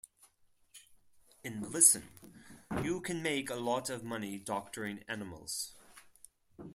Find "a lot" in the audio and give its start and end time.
3.51-3.91